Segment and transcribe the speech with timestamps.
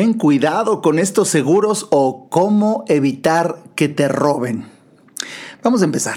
[0.00, 4.66] Ten cuidado con estos seguros o cómo evitar que te roben.
[5.62, 6.16] Vamos a empezar.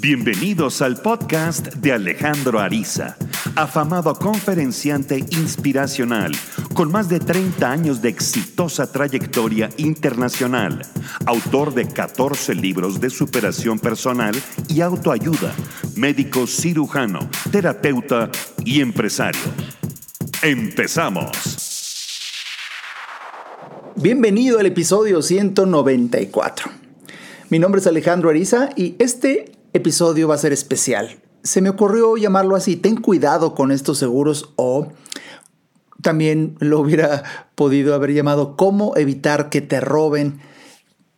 [0.00, 3.18] Bienvenidos al podcast de Alejandro Ariza,
[3.54, 6.32] afamado conferenciante inspiracional
[6.72, 10.80] con más de 30 años de exitosa trayectoria internacional,
[11.26, 14.34] autor de 14 libros de superación personal
[14.68, 15.52] y autoayuda,
[15.96, 18.30] médico cirujano, terapeuta
[18.64, 19.81] y empresario.
[20.42, 21.30] Empezamos.
[23.94, 26.68] Bienvenido al episodio 194.
[27.48, 31.20] Mi nombre es Alejandro Ariza y este episodio va a ser especial.
[31.44, 34.88] Se me ocurrió llamarlo así, ten cuidado con estos seguros o
[36.02, 37.22] también lo hubiera
[37.54, 40.40] podido haber llamado cómo evitar que te roben,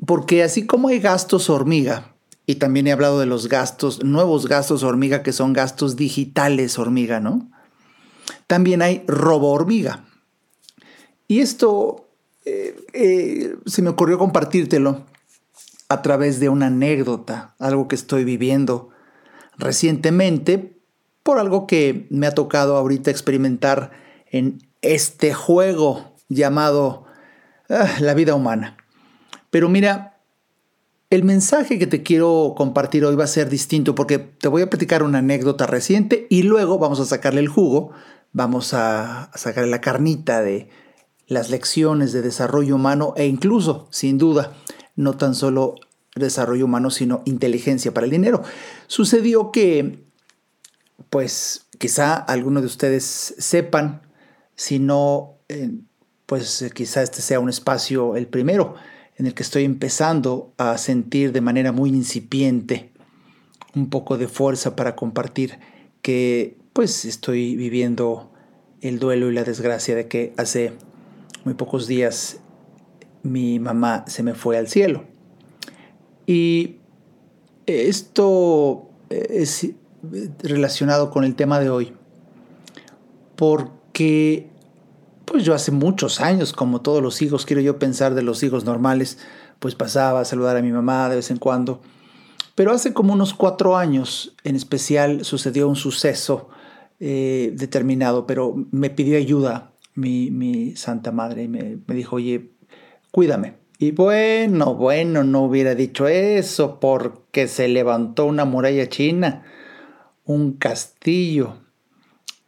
[0.05, 2.15] porque así como hay gastos hormiga,
[2.45, 7.21] y también he hablado de los gastos, nuevos gastos hormiga que son gastos digitales hormiga,
[7.21, 7.54] ¿no?
[8.47, 10.05] También hay robo hormiga.
[11.29, 12.09] Y esto
[12.45, 15.07] eh, eh, se me ocurrió compartírtelo
[15.89, 18.91] a través de una anécdota, algo que estoy viviendo
[19.57, 20.79] recientemente
[21.23, 23.93] por algo que me ha tocado ahorita experimentar
[24.31, 27.05] en este juego llamado
[27.71, 28.77] ah, la vida humana.
[29.51, 30.21] Pero mira,
[31.11, 34.69] el mensaje que te quiero compartir hoy va a ser distinto porque te voy a
[34.69, 37.93] platicar una anécdota reciente y luego vamos a sacarle el jugo,
[38.35, 40.69] vamos a, sacarle la carnita de
[41.27, 44.53] las lecciones de desarrollo humano e incluso, sin duda,
[44.97, 45.77] no tan solo
[46.15, 48.43] desarrollo humano, sino inteligencia para el dinero.
[48.89, 50.05] Sucedió que,
[51.09, 54.03] pues quizá algunos de ustedes sepan,
[54.55, 55.71] si no, eh,
[56.27, 58.75] pues quizá este sea un espacio, el primero,
[59.17, 62.93] en el que estoy empezando a sentir de manera muy incipiente
[63.75, 65.59] un poco de fuerza para compartir
[66.03, 68.31] que pues estoy viviendo
[68.81, 70.73] el duelo y la desgracia de que hace
[71.45, 72.41] muy pocos días
[73.23, 75.05] mi mamá se me fue al cielo.
[76.27, 76.79] Y
[77.67, 79.69] esto es
[80.43, 81.93] relacionado con el tema de hoy,
[83.37, 84.51] porque
[85.27, 88.65] pues yo hace muchos años, como todos los hijos, quiero yo pensar de los hijos
[88.65, 89.19] normales,
[89.61, 91.81] pues pasaba a saludar a mi mamá de vez en cuando.
[92.57, 96.49] Pero hace como unos cuatro años, en especial, sucedió un suceso
[97.01, 102.51] eh, determinado, pero me pidió ayuda mi, Santa Madre y me, dijo, oye,
[103.11, 103.55] cuídame.
[103.79, 109.45] Y bueno, bueno, no hubiera dicho eso porque se levantó una muralla china,
[110.25, 111.59] un castillo.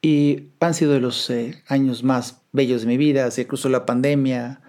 [0.01, 3.31] Y han sido los eh, años más bellos de mi vida.
[3.33, 4.61] Se cruzó la pandemia,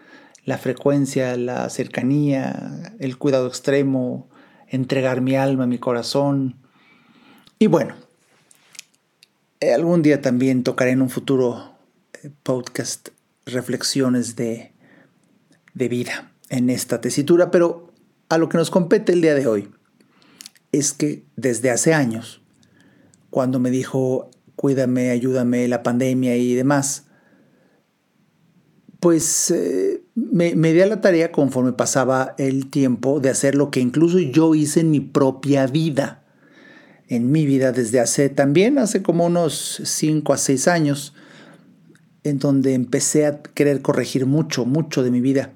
[0.46, 4.30] la frecuencia, la cercanía, el cuidado extremo,
[4.68, 6.56] entregar mi alma, mi corazón.
[7.60, 7.96] Y bueno,
[9.62, 11.76] algún día también tocaré en un futuro
[12.24, 13.10] eh, podcast
[13.46, 14.74] reflexiones de,
[15.74, 17.94] de vida en esta tesitura, pero
[18.30, 19.70] a lo que nos compete el día de hoy
[20.72, 22.42] es que desde hace años,
[23.30, 27.06] cuando me dijo, cuídame, ayúdame, la pandemia y demás,
[29.00, 33.72] pues eh, me, me di a la tarea conforme pasaba el tiempo de hacer lo
[33.72, 36.24] que incluso yo hice en mi propia vida.
[37.08, 41.14] En mi vida desde hace también, hace como unos 5 a 6 años,
[42.24, 45.54] en donde empecé a querer corregir mucho, mucho de mi vida.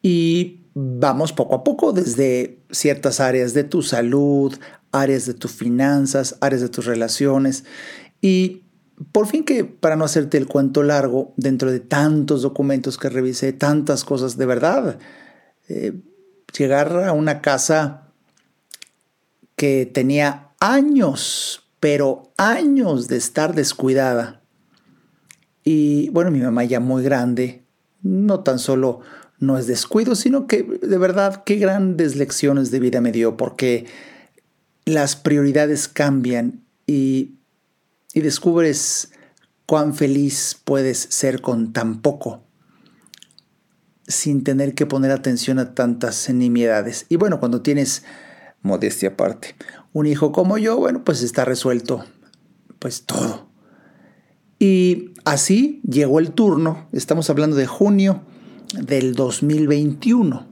[0.00, 4.54] Y vamos poco a poco desde ciertas áreas de tu salud,
[4.92, 7.64] áreas de tus finanzas, áreas de tus relaciones.
[8.20, 8.64] Y
[9.12, 13.52] por fin que, para no hacerte el cuento largo, dentro de tantos documentos que revisé,
[13.52, 14.98] tantas cosas de verdad,
[15.68, 16.00] eh,
[16.56, 18.03] llegar a una casa
[19.56, 24.42] que tenía años, pero años de estar descuidada.
[25.62, 27.64] Y bueno, mi mamá ya muy grande,
[28.02, 29.00] no tan solo
[29.38, 33.86] no es descuido, sino que de verdad qué grandes lecciones de vida me dio, porque
[34.84, 37.34] las prioridades cambian y,
[38.12, 39.10] y descubres
[39.66, 42.44] cuán feliz puedes ser con tan poco
[44.06, 47.06] sin tener que poner atención a tantas nimiedades.
[47.08, 48.04] Y bueno, cuando tienes,
[48.64, 49.54] modestia aparte,
[49.92, 52.04] un hijo como yo, bueno, pues está resuelto,
[52.80, 53.46] pues todo.
[54.58, 58.22] Y así llegó el turno, estamos hablando de junio
[58.72, 60.46] del 2021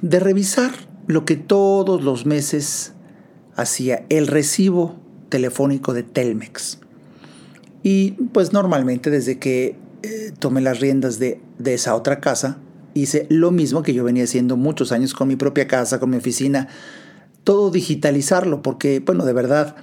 [0.00, 0.72] de revisar
[1.06, 2.92] lo que todos los meses
[3.56, 4.96] hacía el recibo
[5.28, 6.78] telefónico de Telmex.
[7.82, 12.58] Y pues normalmente desde que eh, tomé las riendas de, de esa otra casa,
[12.94, 16.16] hice lo mismo que yo venía haciendo muchos años con mi propia casa, con mi
[16.16, 16.68] oficina,
[17.44, 19.76] todo digitalizarlo, porque bueno, de verdad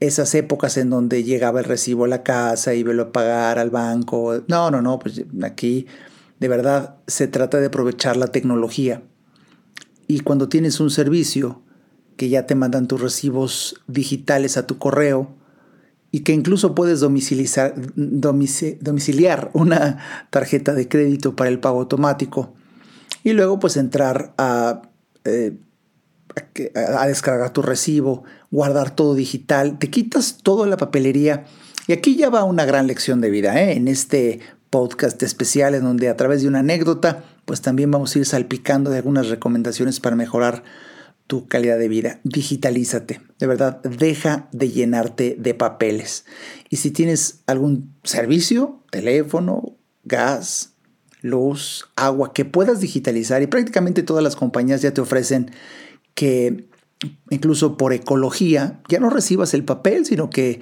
[0.00, 3.70] esas épocas en donde llegaba el recibo a la casa y velo a pagar al
[3.70, 4.42] banco.
[4.48, 5.86] No, no, no, pues aquí
[6.40, 9.02] de verdad se trata de aprovechar la tecnología.
[10.06, 11.62] Y cuando tienes un servicio
[12.16, 15.34] que ya te mandan tus recibos digitales a tu correo
[16.14, 17.74] y que incluso puedes domiciliar,
[19.52, 19.98] una
[20.30, 22.54] tarjeta de crédito para el pago automático
[23.24, 24.82] y luego pues entrar a
[25.24, 25.56] eh,
[26.76, 28.22] a, descargar tu recibo,
[28.52, 31.46] guardar todo digital, te quitas toda la papelería.
[31.88, 33.72] Y aquí ya va una gran lección de vida, ¿eh?
[33.72, 34.38] en este
[34.70, 38.88] podcast especial en donde a través de una anécdota, pues también vamos a ir salpicando
[38.90, 40.62] de algunas recomendaciones para mejorar
[41.26, 42.20] tu calidad de vida.
[42.24, 46.24] Digitalízate, de verdad, deja de llenarte de papeles.
[46.68, 50.74] Y si tienes algún servicio, teléfono, gas,
[51.22, 55.50] luz, agua, que puedas digitalizar, y prácticamente todas las compañías ya te ofrecen
[56.14, 56.68] que
[57.30, 60.60] incluso por ecología ya no recibas el papel, sino que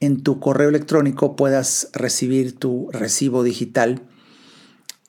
[0.00, 4.02] en tu correo electrónico puedas recibir tu recibo digital.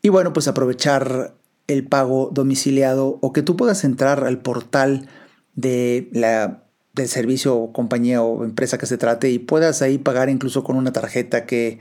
[0.02, 1.36] Y bueno, pues aprovechar
[1.70, 5.08] el pago domiciliado o que tú puedas entrar al portal
[5.56, 6.64] de la,
[6.96, 10.92] del servicio compañía o empresa que se trate y puedas ahí pagar incluso con una
[10.92, 11.78] tarjeta que,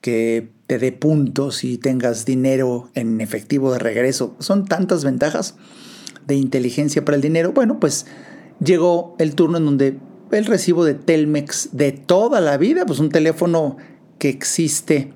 [0.00, 4.34] que te dé puntos y tengas dinero en efectivo de regreso.
[4.40, 5.54] Son tantas ventajas
[6.26, 8.06] de inteligencia para el dinero, bueno, pues
[8.62, 9.98] llegó el turno en donde
[10.32, 13.76] el recibo de Telmex de toda la vida, pues un teléfono
[14.18, 15.12] que existe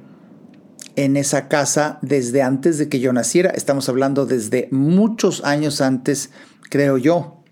[0.97, 6.31] en esa casa desde antes de que yo naciera, estamos hablando desde muchos años antes,
[6.71, 7.43] creo yo,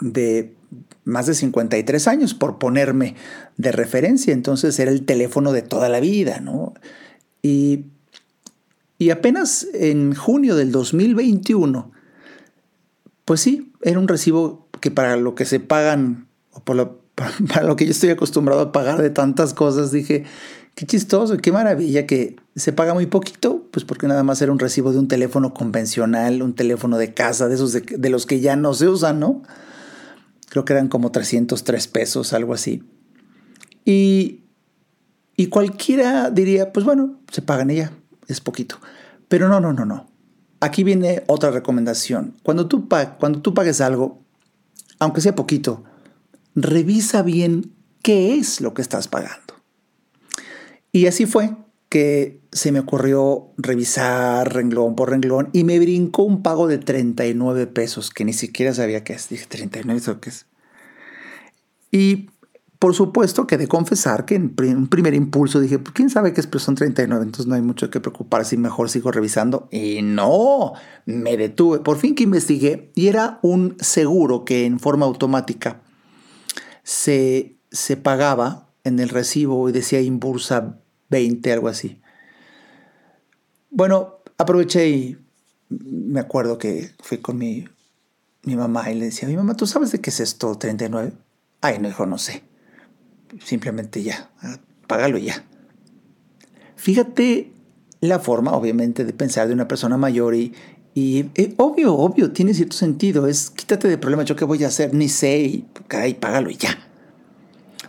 [0.00, 0.56] de
[1.04, 3.14] más de 53 años, por ponerme
[3.58, 6.72] de referencia, entonces era el teléfono de toda la vida, ¿no?
[7.42, 7.84] Y,
[8.96, 11.92] y apenas en junio del 2021,
[13.26, 17.84] pues sí, era un recibo que para lo que se pagan, o para lo que
[17.84, 20.24] yo estoy acostumbrado a pagar de tantas cosas, dije,
[20.74, 24.58] qué chistoso, qué maravilla que se paga muy poquito, pues porque nada más era un
[24.58, 28.56] recibo de un teléfono convencional, un teléfono de casa, de esos de, los que ya
[28.56, 29.42] no se usan, ¿no?
[30.48, 32.82] Creo que eran como 303 pesos, algo así.
[33.84, 34.42] Y,
[35.36, 37.92] y cualquiera diría, pues bueno, se pagan ella,
[38.28, 38.78] es poquito.
[39.28, 40.06] Pero no, no, no, no.
[40.60, 42.34] Aquí viene otra recomendación.
[42.42, 42.88] Cuando tú,
[43.18, 44.22] cuando tú pagues algo,
[44.98, 45.84] aunque sea poquito,
[46.54, 47.72] revisa bien
[48.02, 49.43] qué es lo que estás pagando.
[50.94, 51.50] Y así fue
[51.88, 57.66] que se me ocurrió revisar renglón por renglón y me brincó un pago de 39
[57.66, 59.28] pesos, que ni siquiera sabía qué es.
[59.28, 60.46] Dije, 39 pesos, ¿qué es?
[61.90, 62.30] Y
[62.78, 66.42] por supuesto que de confesar que en un primer impulso dije, pues, ¿quién sabe qué
[66.42, 66.46] es?
[66.46, 69.66] Pero son 39, entonces no hay mucho que preocuparse y mejor sigo revisando.
[69.72, 70.74] Y no,
[71.06, 71.80] me detuve.
[71.80, 75.82] Por fin que investigué y era un seguro que en forma automática
[76.84, 80.78] se, se pagaba en el recibo y decía Imbursa
[81.14, 82.00] 20, algo así.
[83.70, 85.18] Bueno, aproveché y
[85.68, 87.64] me acuerdo que fui con mi,
[88.42, 91.12] mi mamá y le decía, mi mamá, ¿tú sabes de qué es esto 39?
[91.60, 92.42] Ay, no, hijo, no sé
[93.42, 94.30] simplemente ya,
[94.86, 95.44] págalo ya.
[96.76, 97.52] Fíjate
[98.00, 100.52] la forma, obviamente, de pensar de una persona mayor y,
[100.92, 103.26] y eh, obvio, obvio, tiene cierto sentido.
[103.26, 106.56] Es quítate de problema, yo qué voy a hacer, ni sé, y caray, págalo y
[106.56, 106.78] ya.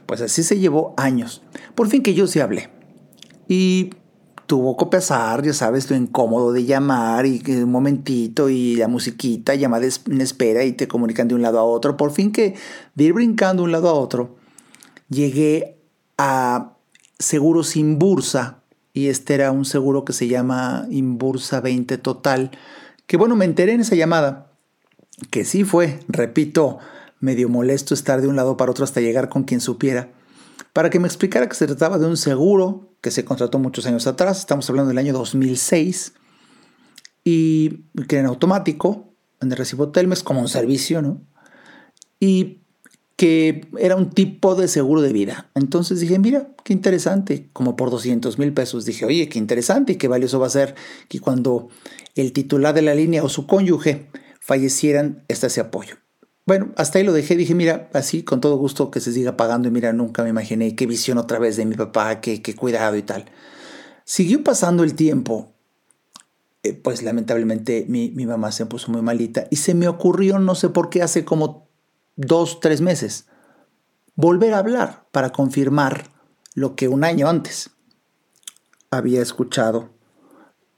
[0.06, 1.42] Pues así se llevó años.
[1.74, 2.70] Por fin que yo sí hablé.
[3.48, 3.92] Y
[4.46, 9.56] tuvo que pasar, ya sabes, lo incómodo de llamar y un momentito y la musiquita,
[9.56, 11.98] llamada en espera y te comunican de un lado a otro.
[11.98, 12.56] Por fin que
[12.94, 14.36] de ir brincando de un lado a otro,
[15.10, 15.78] llegué
[16.18, 16.74] a
[17.18, 18.62] seguros Inbursa
[18.94, 22.52] y este era un seguro que se llama Inbursa 20 Total,
[23.08, 24.52] que bueno, me enteré en esa llamada,
[25.32, 26.80] que sí fue, repito,
[27.20, 30.12] medio molesto estar de un lado para otro hasta llegar con quien supiera,
[30.72, 34.08] para que me explicara que se trataba de un seguro que se contrató muchos años
[34.08, 36.14] atrás, estamos hablando del año 2006,
[37.24, 41.22] y que en automático, en el recibo Telmex como un servicio, ¿no?
[42.20, 42.62] Y
[43.16, 45.52] que era un tipo de seguro de vida.
[45.54, 48.86] Entonces dije, mira, qué interesante, como por 200 mil pesos.
[48.86, 50.74] Dije, oye, qué interesante y qué valioso va a ser
[51.08, 51.70] que cuando
[52.16, 54.08] el titular de la línea o su cónyuge
[54.42, 55.98] fallecieran, está ese apoyo.
[56.46, 59.68] Bueno, hasta ahí lo dejé, dije, mira, así con todo gusto que se siga pagando
[59.68, 62.98] y mira, nunca me imaginé qué visión otra vez de mi papá, qué, qué cuidado
[62.98, 63.26] y tal.
[64.04, 65.54] Siguió pasando el tiempo,
[66.62, 70.54] eh, pues lamentablemente mi, mi mamá se puso muy malita y se me ocurrió, no
[70.54, 71.68] sé por qué, hace como
[72.16, 73.26] dos, tres meses,
[74.14, 76.12] volver a hablar para confirmar
[76.54, 77.72] lo que un año antes
[78.92, 79.95] había escuchado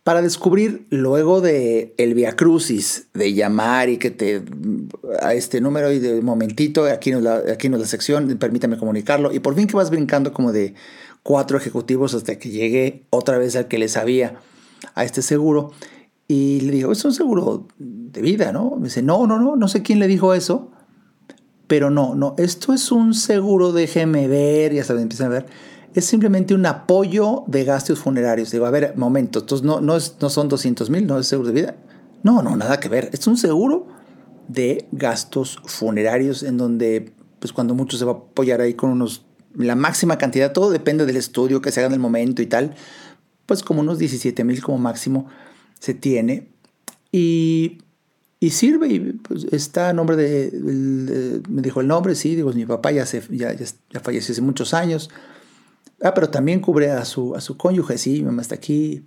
[0.08, 4.42] para descubrir luego de el Via Crucis, de llamar y que te
[5.22, 9.40] a este número y de momentito, aquí no la, aquí la sección, permítame comunicarlo, y
[9.40, 10.76] por fin que vas brincando como de
[11.24, 14.40] cuatro ejecutivos hasta que llegué otra vez al que le sabía
[14.96, 15.74] a este seguro.
[16.30, 18.78] Y le digo, es un seguro de vida, ¿no?
[18.78, 20.72] Me dice, no, no, no, no sé quién le dijo eso,
[21.68, 25.46] pero no, no, esto es un seguro, déjeme ver, ya saben, empiezan a ver,
[25.98, 28.51] es simplemente un apoyo de gastos funerarios.
[28.51, 31.48] Digo, a ver, momento, entonces no, no, es, no son 200 mil, no es seguro
[31.48, 31.75] de vida.
[32.22, 33.88] No, no, nada que ver, es un seguro
[34.48, 39.25] de gastos funerarios en donde, pues cuando mucho se va a apoyar ahí con unos,
[39.56, 42.75] la máxima cantidad, todo depende del estudio que se haga en el momento y tal,
[43.48, 45.25] pues como unos 17 mil como máximo
[45.80, 46.50] se tiene.
[47.12, 47.80] Y,
[48.39, 52.68] y sirve, y pues, está a nombre de, me dijo el nombre, sí, digo, mi
[52.68, 55.10] papá ya, se, ya, ya, falleció hace muchos años.
[56.01, 59.06] Ah, pero también cubre a su, a su cónyuge, sí, mi mamá está aquí.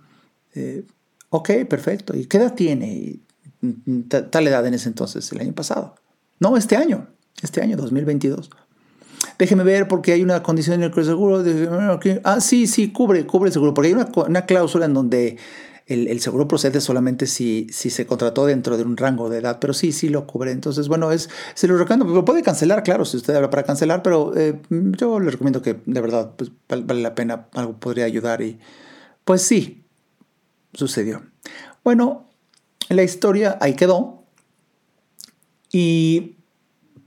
[0.55, 0.85] Eh,
[1.29, 2.17] ok, perfecto.
[2.17, 3.21] ¿Y qué edad tiene?
[3.61, 5.95] Mm, tal edad en ese entonces, el año pasado.
[6.41, 7.09] No, este año,
[7.43, 8.51] este año, 2022.
[9.39, 11.45] Déjeme ver porque hay una condición en el seguro.
[12.25, 13.75] Ah, sí, sí, cubre, cubre el seguro.
[13.75, 15.37] Porque hay una, una cláusula en donde
[15.91, 19.75] el, seguro procede solamente si, si se contrató dentro de un rango de edad, pero
[19.75, 20.53] sí, sí lo cubre.
[20.53, 24.03] Entonces, bueno, es, se lo recomiendo, lo puede cancelar, claro, si usted habla para cancelar,
[24.03, 28.41] pero eh, yo le recomiendo que de verdad pues, vale la pena, algo podría ayudar
[28.41, 28.59] y
[29.25, 29.85] pues sí,
[30.75, 31.23] sucedió.
[31.83, 32.29] Bueno,
[32.89, 34.25] la historia ahí quedó
[35.73, 36.37] y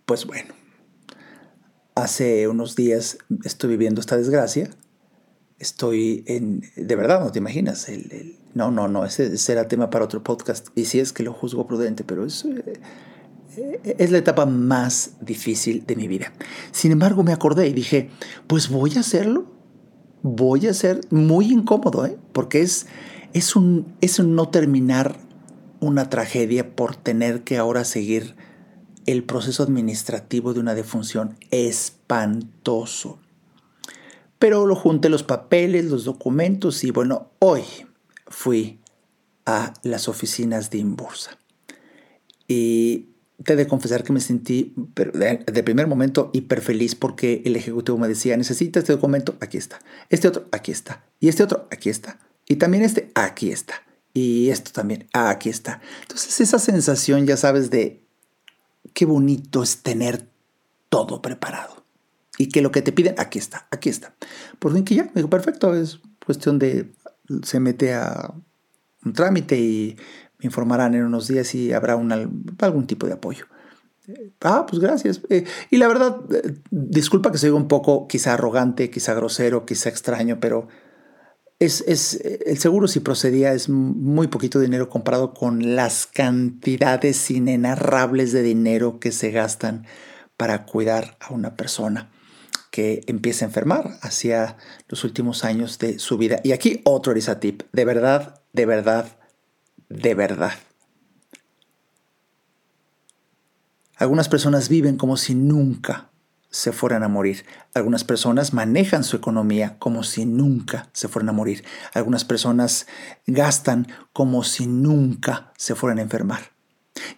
[0.05, 0.53] pues bueno,
[1.95, 4.69] hace unos días estoy viviendo esta desgracia
[5.63, 10.05] estoy en, de verdad, no te imaginas, el, no, no, no, ese será tema para
[10.05, 12.79] otro podcast, y si es que lo juzgo prudente, pero es, eh,
[13.83, 16.33] es la etapa más difícil de mi vida.
[16.71, 18.09] Sin embargo, me acordé y dije,
[18.47, 19.45] pues voy a hacerlo,
[20.21, 22.17] voy a ser muy incómodo, ¿eh?
[22.33, 22.85] porque es,
[23.33, 25.17] es, un, es un no terminar
[25.79, 28.35] una tragedia por tener que ahora seguir
[29.05, 33.19] el proceso administrativo de una defunción espantoso.
[34.43, 37.63] Pero lo junté los papeles, los documentos y bueno, hoy
[38.27, 38.81] fui
[39.45, 41.37] a las oficinas de Inbursa.
[42.45, 43.05] Y
[43.41, 48.09] te de confesar que me sentí de primer momento hiper feliz porque el ejecutivo me
[48.09, 49.79] decía, necesita este documento, aquí está.
[50.09, 51.05] Este otro, aquí está.
[51.21, 52.19] Y este otro, aquí está.
[52.45, 53.75] Y también este, aquí está.
[54.13, 55.79] Y esto también, aquí está.
[56.01, 58.03] Entonces esa sensación, ya sabes, de
[58.93, 60.27] qué bonito es tener
[60.89, 61.82] todo preparado
[62.37, 64.15] y que lo que te piden, aquí está, aquí está.
[64.59, 66.91] Por fin que ya, me dijo, perfecto, es cuestión de,
[67.43, 68.33] se mete a
[69.05, 69.95] un trámite y
[70.39, 73.45] me informarán en unos días si habrá algún tipo de apoyo.
[74.41, 75.21] Ah, pues gracias.
[75.29, 79.89] Eh, y la verdad, eh, disculpa que soy un poco quizá arrogante, quizá grosero, quizá
[79.89, 80.67] extraño, pero
[81.59, 88.33] es, es, el seguro si procedía es muy poquito dinero comparado con las cantidades inenarrables
[88.33, 89.85] de dinero que se gastan
[90.35, 92.09] para cuidar a una persona
[92.73, 96.39] que empieza a enfermar hacia los últimos años de su vida.
[96.43, 99.15] Y aquí otro Arisa tip, de verdad, de verdad,
[99.89, 100.53] de verdad.
[103.95, 106.09] Algunas personas viven como si nunca
[106.49, 107.45] se fueran a morir.
[107.75, 111.63] Algunas personas manejan su economía como si nunca se fueran a morir.
[111.93, 112.87] Algunas personas
[113.27, 116.52] gastan como si nunca se fueran a enfermar.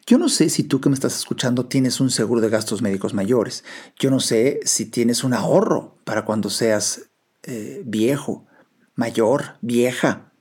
[0.06, 3.14] Yo no sé si tú que me estás escuchando tienes un seguro de gastos médicos
[3.14, 3.64] mayores.
[4.00, 7.10] Yo no sé si tienes un ahorro para cuando seas
[7.44, 8.46] eh, viejo,
[8.96, 10.32] mayor, vieja.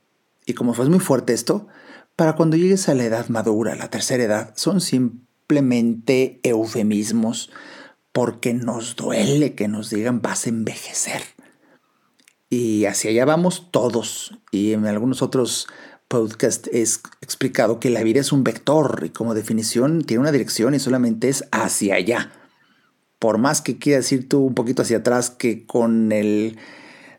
[0.45, 1.67] Y como fue muy fuerte esto,
[2.15, 7.51] para cuando llegues a la edad madura, la tercera edad, son simplemente eufemismos
[8.13, 11.21] porque nos duele que nos digan vas a envejecer.
[12.49, 14.37] Y hacia allá vamos todos.
[14.51, 15.67] Y en algunos otros
[16.15, 20.73] podcast es explicado que la vida es un vector y como definición tiene una dirección
[20.73, 22.31] y solamente es hacia allá.
[23.19, 26.57] Por más que quieras ir tú un poquito hacia atrás que con el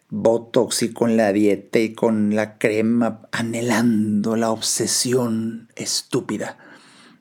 [0.08, 6.56] botox y con la dieta y con la crema anhelando la obsesión estúpida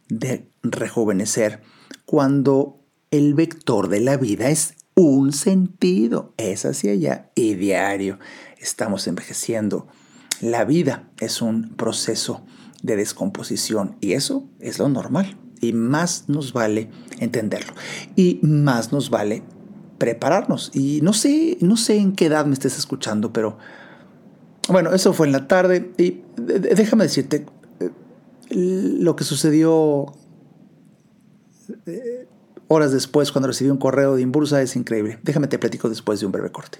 [0.08, 1.62] de rejuvenecer
[2.06, 2.80] cuando
[3.12, 8.18] el vector de la vida es un sentido, es hacia allá y diario
[8.60, 9.90] estamos envejeciendo
[10.52, 12.42] la vida es un proceso
[12.84, 15.38] de descomposición y eso es lo normal.
[15.62, 17.74] Y más nos vale entenderlo.
[18.16, 19.44] Y más nos vale
[19.98, 20.72] prepararnos.
[20.74, 23.58] Y no sé, no sé en qué edad me estés escuchando, pero
[24.70, 25.92] bueno, eso fue en la tarde.
[25.98, 27.46] Y déjame decirte,
[27.80, 27.90] eh,
[28.50, 30.14] lo que sucedió
[31.88, 32.28] eh,
[32.68, 35.20] horas después cuando recibí un correo de Imbursa es increíble.
[35.24, 36.80] Déjame te platico después de un breve corte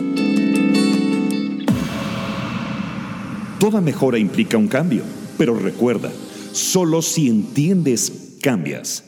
[3.71, 5.01] Toda mejora implica un cambio,
[5.37, 6.11] pero recuerda,
[6.51, 9.05] solo si entiendes, cambias.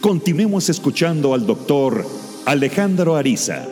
[0.00, 2.06] Continuemos escuchando al doctor
[2.46, 3.68] Alejandro Ariza.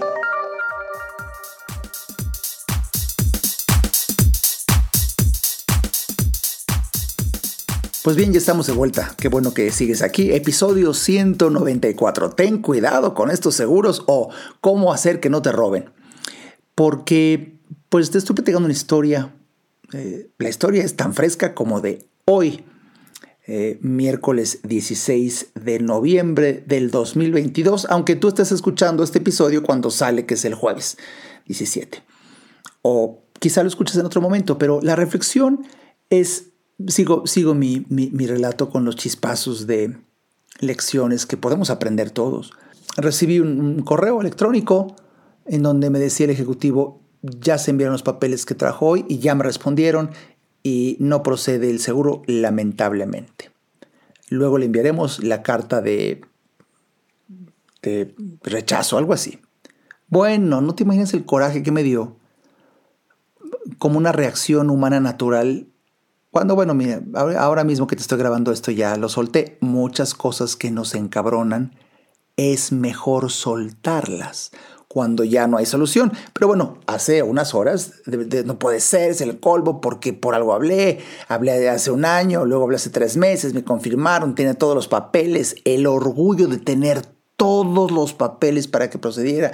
[8.02, 9.14] Pues bien, ya estamos de vuelta.
[9.16, 10.32] Qué bueno que sigues aquí.
[10.32, 12.32] Episodio 194.
[12.32, 14.28] Ten cuidado con estos seguros o
[14.60, 15.88] cómo hacer que no te roben.
[16.74, 19.32] Porque, pues te estoy platicando una historia
[19.92, 22.64] eh, la historia es tan fresca como de hoy,
[23.46, 30.26] eh, miércoles 16 de noviembre del 2022, aunque tú estés escuchando este episodio cuando sale,
[30.26, 30.98] que es el jueves
[31.46, 32.02] 17.
[32.82, 35.64] O quizá lo escuches en otro momento, pero la reflexión
[36.10, 36.48] es,
[36.88, 39.96] sigo, sigo mi, mi relato con los chispazos de
[40.58, 42.52] lecciones que podemos aprender todos.
[42.96, 44.96] Recibí un correo electrónico
[45.44, 49.18] en donde me decía el ejecutivo, ya se enviaron los papeles que trajo hoy y
[49.18, 50.10] ya me respondieron
[50.62, 53.50] y no procede el seguro lamentablemente.
[54.28, 56.22] Luego le enviaremos la carta de,
[57.82, 59.40] de rechazo, algo así.
[60.08, 62.16] Bueno, no te imaginas el coraje que me dio
[63.78, 65.68] como una reacción humana natural.
[66.30, 67.02] Cuando, bueno, mira,
[67.38, 69.58] ahora mismo que te estoy grabando esto ya lo solté.
[69.60, 71.76] Muchas cosas que nos encabronan,
[72.36, 74.52] es mejor soltarlas
[74.96, 76.10] cuando ya no hay solución.
[76.32, 78.00] Pero bueno, hace unas horas
[78.46, 82.64] no puede ser, es el colmo porque por algo hablé, hablé hace un año, luego
[82.64, 87.02] hablé hace tres meses, me confirmaron, tiene todos los papeles, el orgullo de tener
[87.36, 89.52] todos los papeles para que procediera.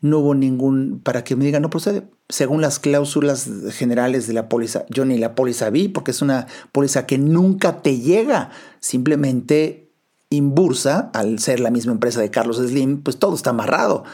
[0.00, 2.04] No hubo ningún, para que me digan, no procede.
[2.28, 6.46] Según las cláusulas generales de la póliza, yo ni la póliza vi porque es una
[6.70, 8.50] póliza que nunca te llega.
[8.78, 9.90] Simplemente
[10.30, 14.04] Inbursa, al ser la misma empresa de Carlos Slim, pues todo está amarrado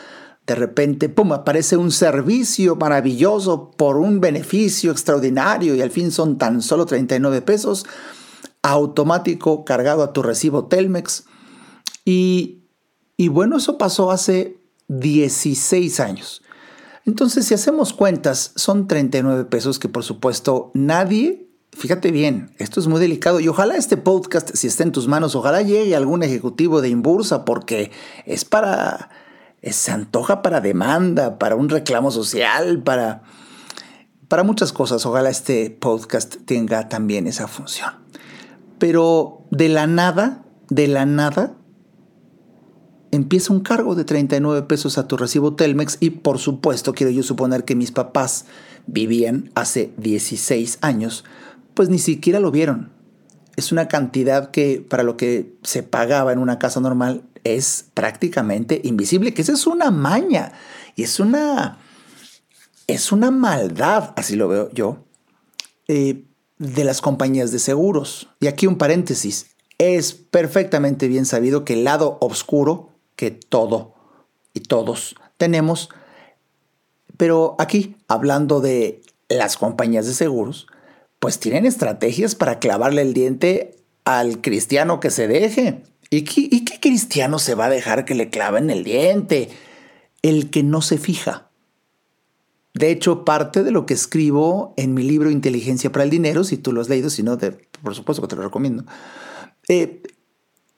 [0.51, 6.39] de repente, pum, aparece un servicio maravilloso por un beneficio extraordinario y al fin son
[6.39, 7.87] tan solo 39 pesos,
[8.61, 11.23] automático cargado a tu recibo Telmex.
[12.05, 12.65] Y,
[13.17, 14.59] y bueno, eso pasó hace
[14.89, 16.43] 16 años.
[17.07, 22.89] Entonces, si hacemos cuentas, son 39 pesos que por supuesto nadie, fíjate bien, esto es
[22.89, 26.81] muy delicado y ojalá este podcast, si está en tus manos, ojalá llegue algún ejecutivo
[26.81, 27.93] de Imbursa porque
[28.27, 29.11] es para
[29.63, 33.23] se antoja para demanda, para un reclamo social, para,
[34.29, 35.05] para muchas cosas.
[35.07, 37.91] Ojalá este podcast tenga también esa función.
[38.79, 41.55] Pero de la nada, de la nada,
[43.11, 47.23] empieza un cargo de 39 pesos a tu recibo Telmex y por supuesto quiero yo
[47.23, 48.47] suponer que mis papás
[48.87, 51.25] vivían hace 16 años,
[51.75, 53.00] pues ni siquiera lo vieron.
[53.57, 58.81] Es una cantidad que para lo que se pagaba en una casa normal es prácticamente
[58.85, 60.53] invisible, que esa es una maña
[60.97, 61.79] y es una,
[62.87, 65.05] es una maldad, así lo veo yo,
[65.89, 66.25] eh,
[66.59, 68.29] de las compañías de seguros.
[68.41, 69.47] Y aquí un paréntesis,
[69.79, 73.95] es perfectamente bien sabido que el lado oscuro que todo
[74.53, 75.89] y todos tenemos,
[77.17, 80.67] pero aquí, hablando de las compañías de seguros,
[81.21, 85.83] pues tienen estrategias para clavarle el diente al cristiano que se deje.
[86.11, 89.51] ¿Y qué, cristiano se va a dejar que le claven el diente?
[90.23, 91.51] El que no se fija.
[92.75, 96.57] De hecho, parte de lo que escribo en mi libro Inteligencia para el Dinero, si
[96.57, 97.39] tú lo has leído, si no,
[97.83, 98.85] por supuesto que te lo recomiendo,
[99.69, 100.03] eh,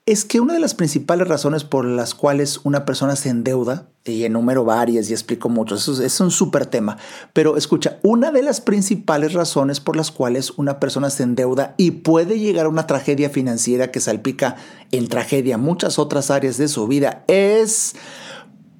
[0.05, 4.25] es que una de las principales razones por las cuales una persona se endeuda, y
[4.25, 6.99] enumero varias y explico mucho, eso es un súper tema,
[7.33, 11.93] pero escucha, una de las principales razones por las cuales una persona se endeuda y
[11.93, 14.57] puede llegar a una tragedia financiera que salpica
[14.91, 17.95] en tragedia muchas otras áreas de su vida es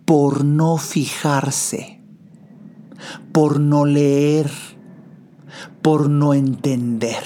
[0.05, 2.01] por no fijarse,
[3.31, 4.51] por no leer,
[5.83, 7.23] por no entender.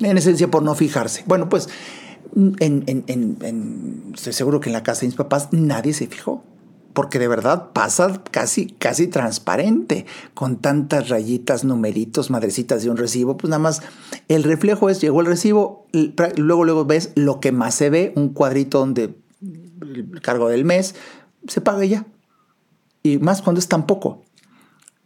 [0.00, 1.22] En esencia, por no fijarse.
[1.26, 1.68] Bueno, pues
[4.14, 6.42] estoy seguro que en la casa de mis papás nadie se fijó
[6.94, 13.36] porque de verdad pasa casi, casi transparente, con tantas rayitas, numeritos, madrecitas de un recibo,
[13.36, 13.82] pues nada más
[14.28, 15.86] el reflejo es, llegó el recibo,
[16.36, 19.16] luego, luego ves lo que más se ve, un cuadrito donde
[19.82, 20.94] el cargo del mes,
[21.48, 22.06] se paga ya.
[23.02, 24.24] Y más cuando es tan poco.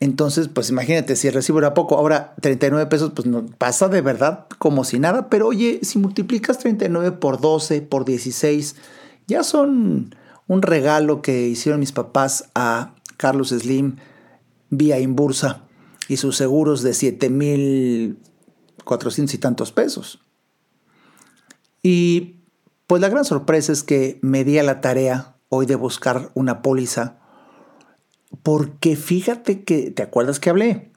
[0.00, 4.00] Entonces, pues imagínate, si el recibo era poco, ahora 39 pesos, pues no, pasa de
[4.00, 8.76] verdad como si nada, pero oye, si multiplicas 39 por 12, por 16,
[9.26, 10.14] ya son
[10.46, 13.96] un regalo que hicieron mis papás a Carlos Slim
[14.70, 15.62] vía Inbursa
[16.08, 18.18] y sus seguros de 7 mil
[18.84, 20.20] 400 y tantos pesos.
[21.82, 22.36] Y
[22.86, 26.62] pues la gran sorpresa es que me di a la tarea hoy de buscar una
[26.62, 27.17] póliza,
[28.42, 30.90] porque fíjate que, ¿te acuerdas que hablé?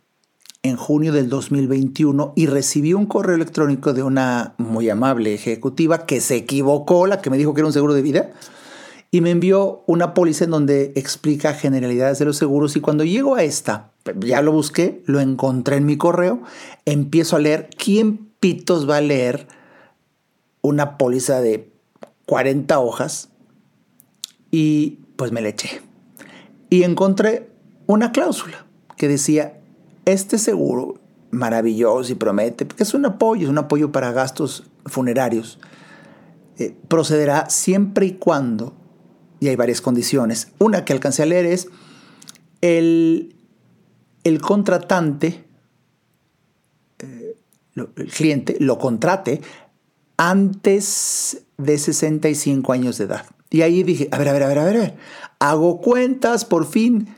[0.63, 6.21] En junio del 2021 y recibí un correo electrónico de una muy amable ejecutiva que
[6.21, 8.31] se equivocó, la que me dijo que era un seguro de vida,
[9.09, 13.35] y me envió una póliza en donde explica generalidades de los seguros y cuando llego
[13.35, 16.41] a esta, ya lo busqué, lo encontré en mi correo,
[16.85, 19.47] empiezo a leer, ¿quién pitos va a leer
[20.61, 21.71] una póliza de
[22.25, 23.29] 40 hojas?
[24.49, 25.90] Y pues me le eché.
[26.71, 27.51] Y encontré
[27.85, 29.59] una cláusula que decía,
[30.05, 35.59] este seguro maravilloso y promete, porque es un apoyo, es un apoyo para gastos funerarios,
[36.57, 38.73] eh, procederá siempre y cuando
[39.41, 40.53] y hay varias condiciones.
[40.59, 41.67] Una que alcancé a leer es
[42.61, 43.35] el,
[44.23, 45.43] el contratante,
[46.99, 47.35] eh,
[47.75, 49.41] el cliente, lo contrate
[50.15, 53.25] antes de 65 años de edad.
[53.51, 54.95] Y ahí dije, a ver, a ver, a ver, a ver,
[55.39, 57.13] hago cuentas, por fin,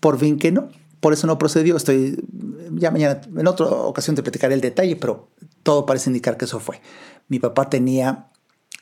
[0.00, 0.70] por fin que no.
[1.00, 1.76] Por eso no procedió.
[1.76, 2.24] Estoy,
[2.72, 5.28] ya mañana, en otra ocasión te platicaré el detalle, pero
[5.64, 6.80] todo parece indicar que eso fue.
[7.28, 8.28] Mi papá tenía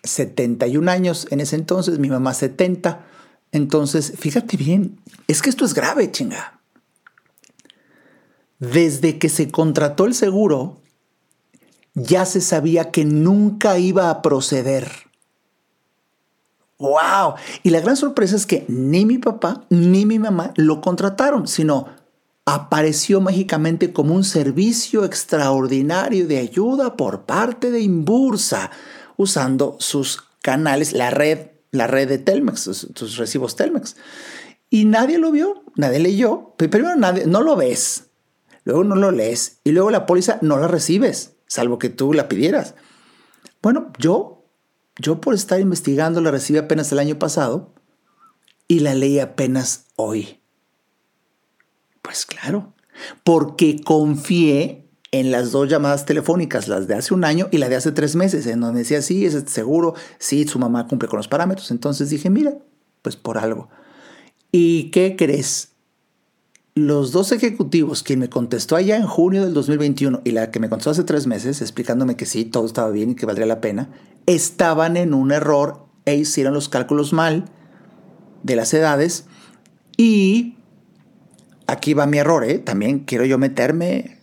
[0.05, 3.07] 71 años en ese entonces, mi mamá 70.
[3.53, 6.61] Entonces, fíjate bien, es que esto es grave, chinga.
[8.59, 10.81] Desde que se contrató el seguro,
[11.95, 15.12] ya se sabía que nunca iba a proceder.
[16.83, 17.35] ¡Wow!
[17.63, 21.87] Y la gran sorpresa es que ni mi papá ni mi mamá lo contrataron, sino
[22.45, 28.73] apareció mágicamente como un servicio extraordinario de ayuda por parte de Imbursa
[29.17, 33.95] usando sus canales, la red, la red de Telmex, sus, recibos Telmex.
[34.69, 36.55] Y nadie lo vio, nadie leyó.
[36.57, 38.09] Primero, nadie, no lo ves,
[38.65, 42.29] luego no lo lees y luego la póliza no la recibes, salvo que tú la
[42.29, 42.75] pidieras.
[43.63, 44.42] Bueno, yo,
[44.97, 47.73] yo por estar investigando la recibí apenas el año pasado
[48.69, 50.41] y la leí apenas hoy.
[52.03, 52.75] Pues claro,
[53.25, 57.77] porque confié en las dos llamadas telefónicas, las de hace un año y la de
[57.77, 61.29] hace tres meses, en donde decía, sí, es seguro, sí, su mamá cumple con los
[61.29, 61.71] parámetros.
[61.71, 62.55] Entonces dije, mira,
[63.03, 63.69] pues por algo.
[64.51, 65.72] ¿Y qué crees?
[66.75, 70.71] Los dos ejecutivos, quien me contestó allá en junio del 2021 y la que me
[70.71, 73.91] contestó hace tres meses, explicándome que sí, todo estaba bien y que valdría la pena,
[74.25, 77.45] estaban en un error e hicieron los cálculos mal
[78.43, 79.27] de las edades.
[79.99, 80.57] Y
[81.67, 82.59] aquí va mi error, ¿eh?
[82.59, 84.19] También quiero yo meterme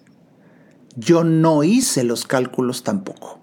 [0.96, 3.40] yo no hice los cálculos tampoco.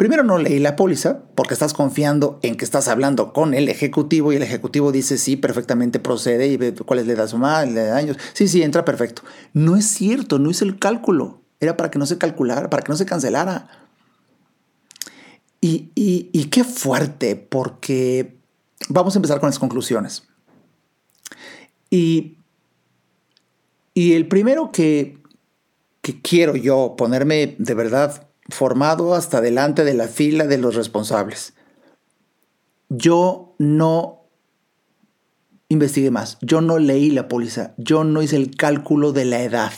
[0.00, 4.32] Primero no leí la póliza porque estás confiando en que estás hablando con el ejecutivo
[4.32, 7.82] y el ejecutivo dice sí, perfectamente procede y ve cuál es la edad sumada, la
[7.82, 8.16] de años.
[8.32, 9.20] Sí, sí, entra perfecto.
[9.52, 11.42] No es cierto, no hice el cálculo.
[11.60, 13.68] Era para que no se calculara, para que no se cancelara.
[15.60, 18.38] Y, y qué fuerte, porque
[18.88, 20.26] vamos a empezar con las conclusiones.
[21.90, 22.38] Y,
[23.92, 25.20] y el primero que
[26.02, 31.54] que quiero yo ponerme de verdad formado hasta delante de la fila de los responsables.
[32.88, 34.20] Yo no
[35.68, 39.72] investigué más, yo no leí la póliza, yo no hice el cálculo de la edad.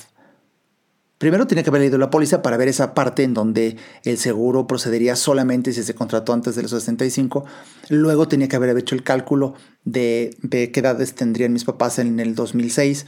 [1.18, 4.66] Primero tenía que haber leído la póliza para ver esa parte en donde el seguro
[4.66, 7.44] procedería solamente si se contrató antes de los 65.
[7.90, 9.54] Luego tenía que haber hecho el cálculo
[9.84, 13.06] de, de qué edades tendrían mis papás en el 2006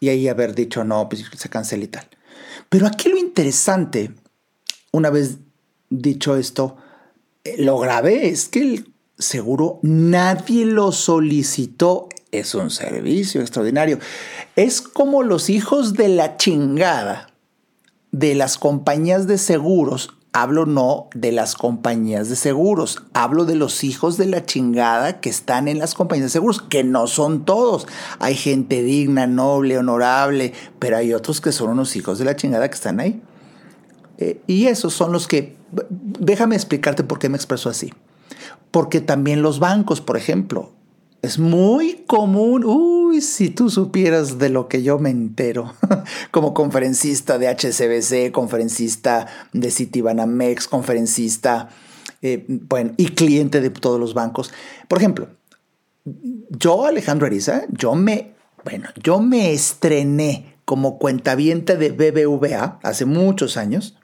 [0.00, 2.06] y ahí haber dicho no, pues se cancela y tal.
[2.68, 4.12] Pero aquí lo interesante,
[4.94, 5.38] una vez
[5.90, 6.76] dicho esto,
[7.42, 12.08] eh, lo grave es que el seguro nadie lo solicitó.
[12.30, 13.98] Es un servicio extraordinario.
[14.54, 17.26] Es como los hijos de la chingada
[18.12, 20.14] de las compañías de seguros.
[20.32, 25.30] Hablo no de las compañías de seguros, hablo de los hijos de la chingada que
[25.30, 27.88] están en las compañías de seguros, que no son todos.
[28.20, 32.68] Hay gente digna, noble, honorable, pero hay otros que son unos hijos de la chingada
[32.68, 33.22] que están ahí.
[34.18, 35.56] Eh, y esos son los que,
[35.90, 37.92] déjame explicarte por qué me expreso así.
[38.70, 40.72] Porque también los bancos, por ejemplo,
[41.22, 45.72] es muy común, uy, si tú supieras de lo que yo me entero,
[46.30, 51.70] como conferencista de HCBC, conferencista de Citibanamex, conferencista,
[52.20, 54.52] eh, bueno, y cliente de todos los bancos.
[54.86, 55.28] Por ejemplo,
[56.50, 63.56] yo, Alejandro Ariza, yo me, bueno, yo me estrené como cuentaviente de BBVA hace muchos
[63.56, 63.96] años.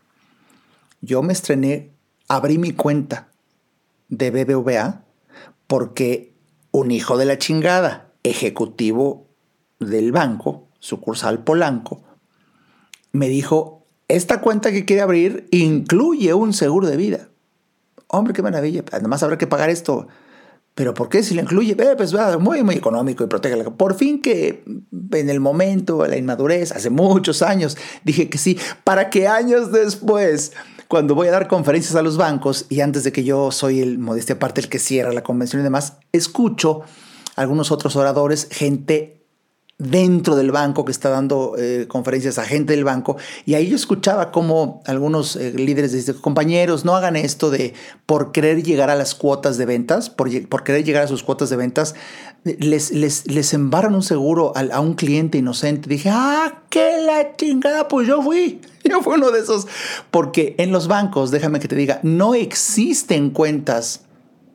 [1.01, 1.93] Yo me estrené,
[2.29, 3.29] abrí mi cuenta
[4.09, 5.05] de BBVA
[5.67, 6.35] porque
[6.73, 9.27] un hijo de la chingada, ejecutivo
[9.79, 12.03] del banco, sucursal Polanco,
[13.13, 17.29] me dijo, esta cuenta que quiere abrir incluye un seguro de vida.
[18.09, 20.09] Hombre, qué maravilla, además habrá que pagar esto.
[20.75, 21.73] Pero ¿por qué si lo incluye?
[21.73, 23.71] Eh, pues va, muy, muy económico y protege.
[23.71, 24.65] Por fin que
[25.13, 30.53] en el momento, la inmadurez, hace muchos años, dije que sí, para que años después
[30.91, 34.01] cuando voy a dar conferencias a los bancos y antes de que yo soy el
[34.01, 36.83] modestia aparte el que cierra la convención y demás, escucho
[37.37, 39.20] a algunos otros oradores, gente
[39.81, 43.17] dentro del banco que está dando eh, conferencias a gente del banco
[43.47, 47.75] y ahí yo escuchaba como algunos eh, líderes decían, compañeros, no hagan esto de
[48.07, 50.31] por querer llegar a las cuotas de ventas, por,
[50.65, 51.95] querer llegar a sus cuotas de ventas,
[52.45, 55.89] les, les, les embarran un seguro a, un cliente inocente.
[55.89, 59.67] Dije, ah, qué la chingada, pues yo fui, yo fui uno de esos,
[60.11, 64.03] porque en los bancos, déjame que te diga, no existen cuentas,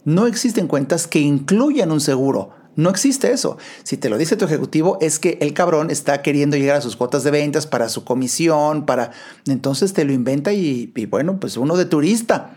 [0.03, 3.57] no existen cuentas que incluyan un seguro no existe eso.
[3.83, 6.95] Si te lo dice tu ejecutivo, es que el cabrón está queriendo llegar a sus
[6.95, 9.11] cuotas de ventas para su comisión, para...
[9.47, 12.55] Entonces te lo inventa y, bueno, pues uno de turista.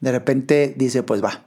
[0.00, 1.46] De repente dice, pues va.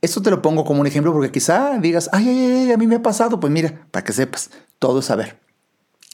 [0.00, 2.86] Esto te lo pongo como un ejemplo porque quizá digas, ay, ay, ay, a mí
[2.86, 3.38] me ha pasado.
[3.38, 5.38] Pues mira, para que sepas, todo es saber.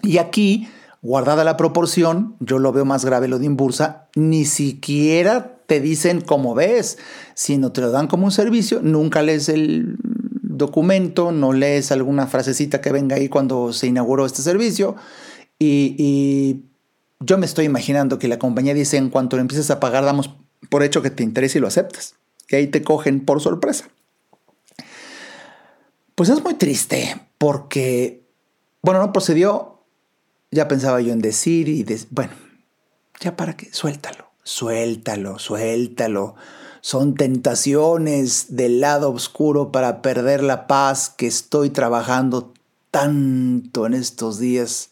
[0.02, 0.68] Y aquí,
[1.02, 6.22] guardada la proporción, yo lo veo más grave lo de Imbursa, ni siquiera te dicen
[6.22, 6.98] cómo ves,
[7.34, 9.98] sino te lo dan como un servicio, nunca lees el
[10.58, 14.96] documento, no lees alguna frasecita que venga ahí cuando se inauguró este servicio
[15.58, 16.64] y,
[17.20, 20.30] yo me estoy imaginando que la compañía dice en cuanto lo empieces a pagar damos
[20.70, 22.14] por hecho que te interesa y lo aceptas,
[22.46, 23.88] que ahí te cogen por sorpresa.
[26.14, 28.22] Pues es muy triste porque,
[28.82, 29.82] bueno, no procedió,
[30.52, 32.34] ya pensaba yo en decir y, bueno,
[33.18, 36.36] ya para qué, suéltalo, suéltalo, suéltalo
[36.80, 42.52] son tentaciones del lado oscuro para perder la paz que estoy trabajando
[42.90, 44.90] tanto en estos días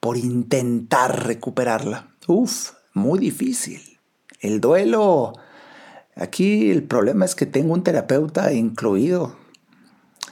[0.00, 2.08] por intentar recuperarla.
[2.26, 3.80] Uf, muy difícil.
[4.40, 5.32] El duelo,
[6.14, 9.34] aquí el problema es que tengo un terapeuta incluido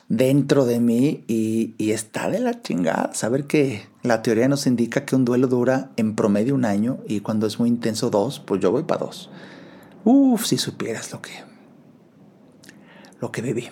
[0.09, 5.17] dentro de mí y, está de la chingada saber que la teoría nos indica que
[5.17, 8.71] un duelo dura en promedio un año y cuando es muy intenso dos, pues yo
[8.71, 9.31] voy para dos.
[10.05, 11.33] Uf, si supieras lo que,
[13.21, 13.71] lo que viví.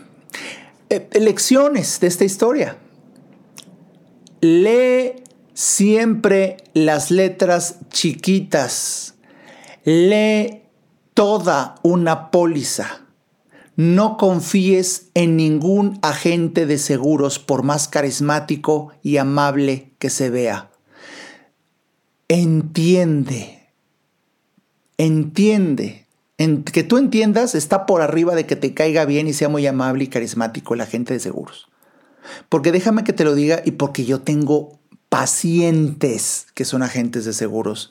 [0.89, 2.79] Eh, lecciones de esta historia.
[4.41, 9.15] Lee siempre las letras chiquitas.
[9.85, 10.63] Lee
[11.15, 13.07] toda una póliza.
[13.77, 20.71] No confíes en ningún agente de seguros por más carismático y amable que se vea.
[22.29, 23.69] Entiende,
[24.99, 26.02] entiende
[26.37, 30.05] que tú entiendas está por arriba de que te caiga bien y sea muy amable
[30.05, 31.69] y carismático el agente de seguros.
[32.49, 37.33] Porque déjame que te lo diga y porque yo tengo pacientes que son agentes de
[37.33, 37.91] seguros.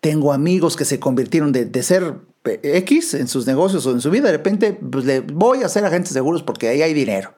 [0.00, 4.26] Tengo amigos que se convirtieron de, ser X en sus negocios o en su vida.
[4.26, 7.34] De repente pues, le voy a ser agente de seguros porque ahí hay dinero.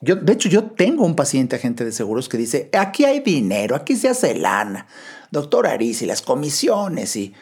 [0.00, 3.76] Yo, de hecho, yo tengo un paciente agente de seguros que dice, aquí hay dinero,
[3.76, 4.86] aquí se hace lana.
[5.30, 7.34] Doctor Aris y las comisiones y...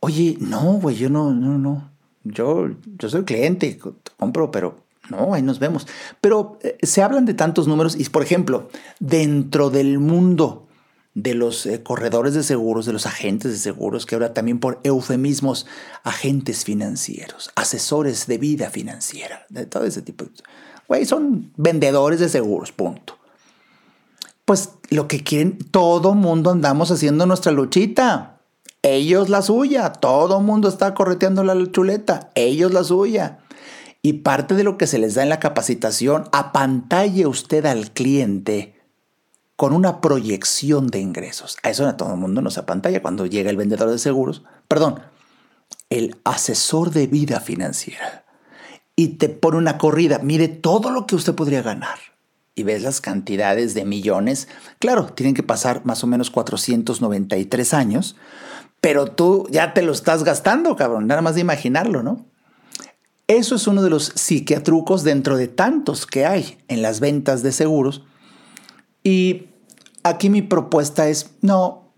[0.00, 1.96] Oye, no, güey, yo no, no, no
[2.32, 3.78] yo, yo soy cliente,
[4.16, 4.78] compro, pero
[5.10, 5.86] no, ahí nos vemos.
[6.20, 10.66] Pero eh, se hablan de tantos números y, por ejemplo, dentro del mundo
[11.14, 14.80] de los eh, corredores de seguros, de los agentes de seguros, que ahora también por
[14.82, 15.66] eufemismos,
[16.02, 20.26] agentes financieros, asesores de vida financiera, de todo ese tipo.
[20.88, 23.18] Güey, son vendedores de seguros, punto.
[24.44, 28.35] Pues lo que quieren, todo mundo andamos haciendo nuestra luchita.
[28.86, 29.94] Ellos la suya.
[29.94, 32.30] Todo mundo está correteando la chuleta.
[32.36, 33.40] Ellos la suya.
[34.00, 38.76] Y parte de lo que se les da en la capacitación, apantalle usted al cliente
[39.56, 41.56] con una proyección de ingresos.
[41.64, 44.44] A eso a todo el mundo nos apantalla cuando llega el vendedor de seguros.
[44.68, 45.00] Perdón,
[45.90, 48.24] el asesor de vida financiera.
[48.94, 50.20] Y te pone una corrida.
[50.20, 51.98] Mire todo lo que usted podría ganar
[52.54, 58.16] y ves las cantidades de millones, claro, tienen que pasar más o menos 493 años
[58.86, 62.24] pero tú ya te lo estás gastando, cabrón, nada más de imaginarlo, ¿no?
[63.26, 67.50] Eso es uno de los psiquiatrucos dentro de tantos que hay en las ventas de
[67.50, 68.04] seguros.
[69.02, 69.48] Y
[70.04, 71.92] aquí mi propuesta es, no,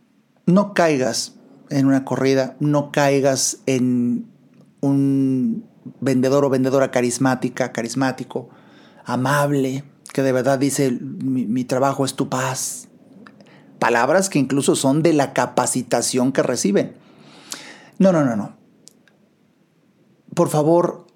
[0.46, 1.34] no caigas
[1.68, 4.26] en una corrida, no caigas en
[4.80, 5.66] un
[6.00, 8.48] vendedor o vendedora carismática, carismático,
[9.04, 12.87] amable, que de verdad dice, mi, mi trabajo es tu paz.
[13.78, 16.94] Palabras que incluso son de la capacitación que reciben.
[17.98, 18.56] No, no, no, no.
[20.34, 21.06] Por favor,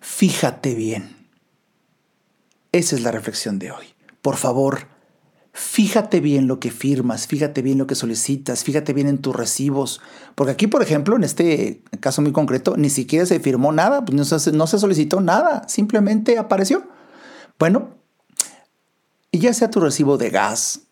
[0.00, 1.16] fíjate bien.
[2.72, 3.86] Esa es la reflexión de hoy.
[4.20, 4.88] Por favor,
[5.52, 10.00] fíjate bien lo que firmas, fíjate bien lo que solicitas, fíjate bien en tus recibos.
[10.34, 14.16] Porque aquí, por ejemplo, en este caso muy concreto, ni siquiera se firmó nada, pues
[14.16, 16.82] no, se, no se solicitó nada, simplemente apareció.
[17.58, 17.90] Bueno,
[19.30, 20.82] y ya sea tu recibo de gas,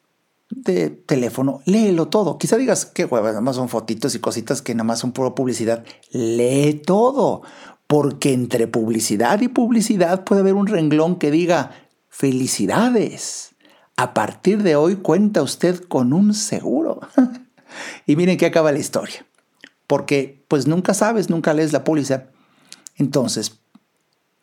[0.55, 2.37] de teléfono, léelo todo.
[2.39, 5.35] Quizá digas que hueva, nada más son fotitos y cositas que nada más son pura
[5.35, 5.85] publicidad.
[6.11, 7.43] Lee todo,
[7.87, 11.73] porque entre publicidad y publicidad puede haber un renglón que diga
[12.09, 13.55] felicidades.
[13.97, 17.01] A partir de hoy cuenta usted con un seguro.
[18.07, 19.27] y miren que acaba la historia.
[19.87, 22.27] Porque pues nunca sabes, nunca lees la póliza.
[22.97, 23.61] Entonces,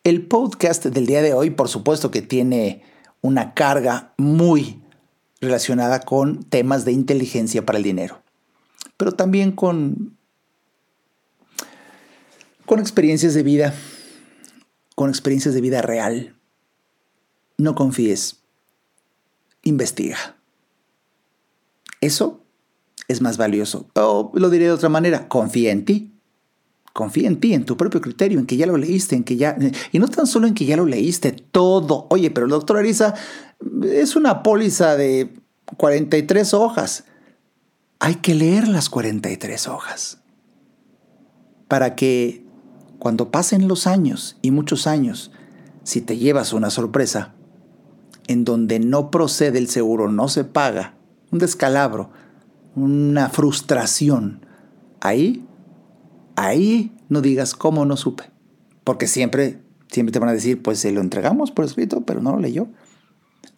[0.02, 2.82] el podcast del día de hoy, por supuesto que tiene
[3.20, 4.79] una carga muy
[5.40, 8.22] relacionada con temas de inteligencia para el dinero,
[8.96, 10.16] pero también con,
[12.66, 13.74] con experiencias de vida,
[14.94, 16.36] con experiencias de vida real.
[17.56, 18.40] No confíes,
[19.62, 20.36] investiga.
[22.00, 22.42] Eso
[23.08, 23.88] es más valioso.
[23.94, 26.09] O lo diré de otra manera, confía en ti.
[26.92, 29.56] Confía en ti, en tu propio criterio, en que ya lo leíste, en que ya...
[29.92, 32.06] Y no tan solo en que ya lo leíste, todo.
[32.10, 33.14] Oye, pero el doctor Arisa
[33.84, 35.32] es una póliza de
[35.76, 37.04] 43 hojas.
[38.00, 40.18] Hay que leer las 43 hojas
[41.68, 42.44] para que
[42.98, 45.30] cuando pasen los años y muchos años,
[45.84, 47.34] si te llevas una sorpresa
[48.26, 50.94] en donde no procede el seguro, no se paga,
[51.30, 52.10] un descalabro,
[52.74, 54.44] una frustración,
[55.00, 55.46] ahí,
[56.46, 58.24] ahí no digas cómo no supe,
[58.84, 62.32] porque siempre, siempre te van a decir, pues se lo entregamos por escrito, pero no
[62.32, 62.68] lo leyó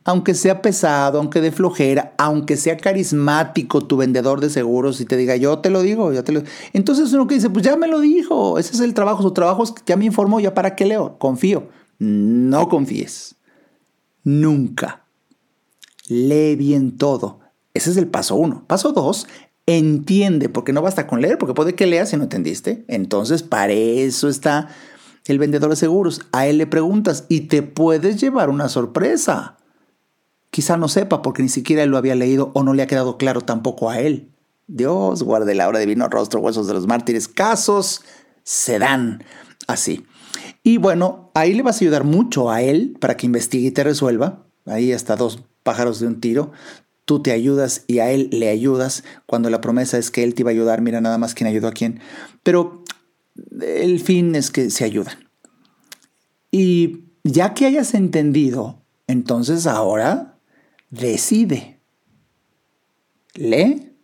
[0.04, 5.16] aunque sea pesado, aunque de flojera, aunque sea carismático tu vendedor de seguros y te
[5.16, 6.42] diga, yo te lo digo, yo te lo
[6.72, 9.62] Entonces uno que dice, pues ya me lo dijo, ese es el trabajo, su trabajo
[9.62, 11.68] es que ya me informó, ya para qué leo, confío.
[11.98, 13.36] No confíes.
[14.24, 15.06] Nunca.
[16.08, 17.38] Lee bien todo.
[17.74, 18.64] Ese es el paso uno.
[18.66, 19.28] Paso dos,
[19.66, 22.84] entiende, porque no basta con leer, porque puede que leas y no entendiste.
[22.88, 24.68] Entonces, para eso está
[25.26, 26.22] el vendedor de seguros.
[26.32, 29.58] A él le preguntas y te puedes llevar una sorpresa.
[30.50, 33.16] Quizá no sepa porque ni siquiera él lo había leído o no le ha quedado
[33.16, 34.30] claro tampoco a él.
[34.66, 37.28] Dios guarde la hora de vino rostro, huesos de los mártires.
[37.28, 38.02] Casos
[38.42, 39.24] se dan
[39.66, 40.04] así.
[40.62, 43.84] Y bueno, ahí le vas a ayudar mucho a él para que investigue y te
[43.84, 44.44] resuelva.
[44.66, 46.52] Ahí hasta dos pájaros de un tiro.
[47.04, 50.42] Tú te ayudas y a él le ayudas cuando la promesa es que él te
[50.42, 50.80] iba a ayudar.
[50.80, 52.00] Mira nada más quién ayudó a quién.
[52.42, 52.84] Pero
[53.60, 55.28] el fin es que se ayudan.
[56.50, 60.38] Y ya que hayas entendido, entonces ahora
[60.90, 61.80] decide.
[63.34, 63.96] Lee,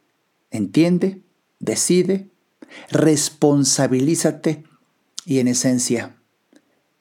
[0.51, 1.23] entiende,
[1.59, 2.31] decide,
[2.91, 4.65] responsabilízate
[5.25, 6.17] y en esencia,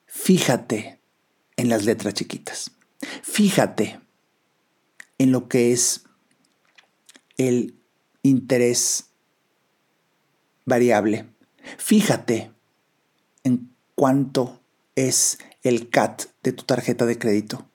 [0.05, 0.99] fíjate
[1.55, 2.71] en las letras chiquitas.
[3.23, 3.99] Fíjate
[5.17, 6.03] en lo que es
[7.37, 7.75] el
[8.23, 9.05] interés
[10.65, 11.25] variable.
[11.77, 12.51] Fíjate
[13.43, 14.59] en cuánto
[14.95, 17.65] es el CAT de tu tarjeta de crédito.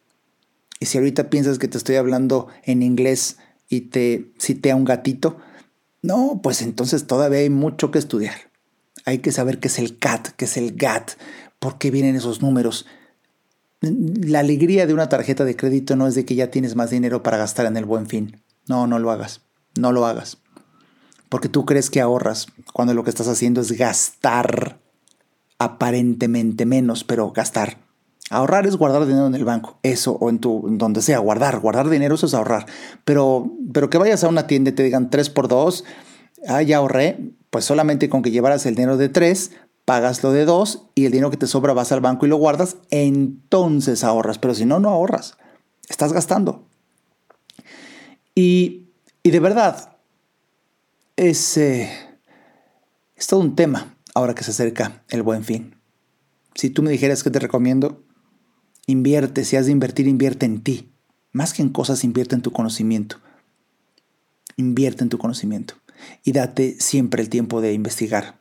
[0.80, 4.84] Y si ahorita piensas que te estoy hablando en inglés y te cité a un
[4.84, 5.38] gatito,
[6.02, 8.34] no, pues entonces todavía hay mucho que estudiar.
[9.04, 11.12] Hay que saber qué es el CAT, qué es el GAT,
[11.58, 12.86] por qué vienen esos números.
[13.82, 17.22] La alegría de una tarjeta de crédito no es de que ya tienes más dinero
[17.22, 18.42] para gastar en el buen fin.
[18.68, 19.42] No, no lo hagas.
[19.76, 20.38] No lo hagas.
[21.28, 24.78] Porque tú crees que ahorras cuando lo que estás haciendo es gastar
[25.58, 27.78] aparentemente menos, pero gastar.
[28.30, 31.90] Ahorrar es guardar dinero en el banco, eso, o en tu, donde sea, guardar, guardar
[31.90, 32.66] dinero eso es ahorrar.
[33.04, 35.84] Pero, pero que vayas a una tienda y te digan 3 por 2,
[36.48, 37.18] ah, ya ahorré,
[37.50, 39.50] pues solamente con que llevaras el dinero de 3,
[39.84, 42.36] pagas lo de 2 y el dinero que te sobra vas al banco y lo
[42.36, 44.38] guardas, entonces ahorras.
[44.38, 45.36] Pero si no, no ahorras,
[45.88, 46.64] estás gastando.
[48.34, 48.88] Y,
[49.22, 49.96] y de verdad,
[51.16, 51.90] es, eh,
[53.16, 55.76] es todo un tema ahora que se acerca el buen fin.
[56.54, 58.02] Si tú me dijeras que te recomiendo,
[58.86, 60.90] Invierte, si has de invertir, invierte en ti.
[61.32, 63.16] Más que en cosas, invierte en tu conocimiento.
[64.56, 65.74] Invierte en tu conocimiento.
[66.24, 68.40] Y date siempre el tiempo de investigar,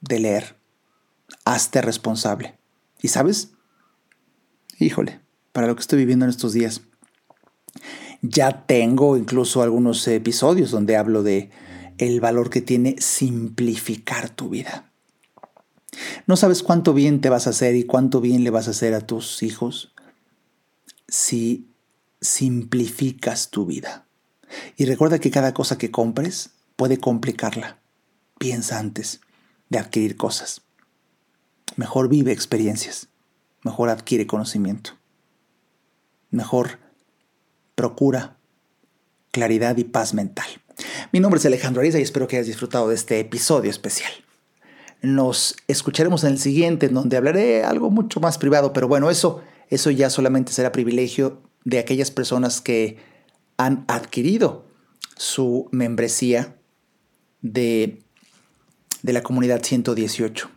[0.00, 0.56] de leer.
[1.44, 2.58] Hazte responsable.
[3.00, 3.52] ¿Y sabes?
[4.78, 5.20] Híjole,
[5.52, 6.82] para lo que estoy viviendo en estos días.
[8.22, 11.50] Ya tengo incluso algunos episodios donde hablo de
[11.98, 14.90] el valor que tiene simplificar tu vida.
[16.26, 18.94] No sabes cuánto bien te vas a hacer y cuánto bien le vas a hacer
[18.94, 19.92] a tus hijos
[21.08, 21.70] si
[22.20, 24.06] simplificas tu vida.
[24.76, 27.78] Y recuerda que cada cosa que compres puede complicarla.
[28.38, 29.20] Piensa antes
[29.70, 30.65] de adquirir cosas.
[31.76, 33.08] Mejor vive experiencias.
[33.62, 34.92] Mejor adquiere conocimiento.
[36.30, 36.78] Mejor
[37.74, 38.38] procura
[39.30, 40.46] claridad y paz mental.
[41.12, 44.10] Mi nombre es Alejandro Ariza y espero que hayas disfrutado de este episodio especial.
[45.02, 49.42] Nos escucharemos en el siguiente, en donde hablaré algo mucho más privado, pero bueno, eso,
[49.68, 52.96] eso ya solamente será privilegio de aquellas personas que
[53.58, 54.64] han adquirido
[55.16, 56.56] su membresía
[57.42, 58.02] de,
[59.02, 60.55] de la comunidad 118.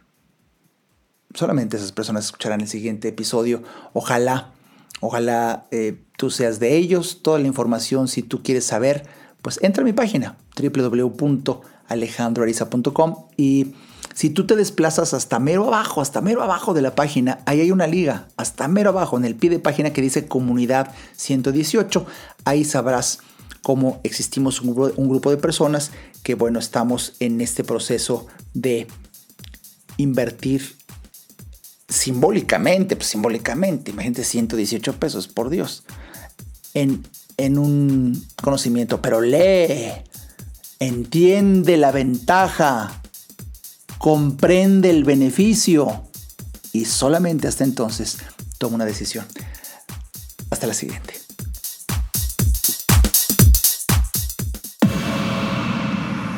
[1.33, 3.63] Solamente esas personas escucharán el siguiente episodio.
[3.93, 4.51] Ojalá,
[4.99, 7.19] ojalá eh, tú seas de ellos.
[7.21, 9.05] Toda la información, si tú quieres saber,
[9.41, 13.75] pues entra a mi página www.alejandroariza.com y
[14.19, 17.71] si tú te desplazas hasta mero abajo, hasta mero abajo de la página, ahí hay
[17.71, 22.05] una liga, hasta mero abajo, en el pie de página que dice Comunidad 118,
[22.43, 23.19] ahí sabrás
[23.61, 28.87] cómo existimos un grupo, un grupo de personas que, bueno, estamos en este proceso de
[29.95, 30.75] invertir
[31.89, 35.83] simbólicamente, pues simbólicamente, imagínate 118 pesos, por Dios,
[36.73, 37.03] en,
[37.37, 39.91] en un conocimiento, pero lee,
[40.79, 43.01] entiende la ventaja,
[43.97, 46.03] comprende el beneficio
[46.71, 48.17] y solamente hasta entonces
[48.57, 49.25] toma una decisión.
[50.51, 51.19] Hasta la siguiente.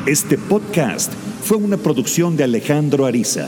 [0.06, 3.48] Este podcast fue una producción de Alejandro Ariza.